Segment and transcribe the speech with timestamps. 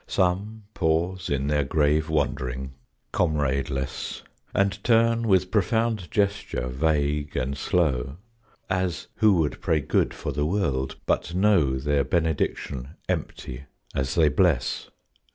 [0.07, 2.73] Some pause in their grave wandering
[3.13, 8.17] comradeless, And turn with profound gesture vague and slow,
[8.67, 14.27] As who would pray good for the world, but know Their benediction empty as they
[14.29, 14.89] bless.